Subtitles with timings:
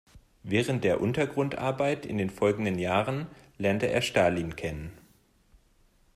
[0.41, 3.27] Während der Untergrundarbeit in den folgenden Jahren
[3.59, 4.91] lernte er Stalin kennen.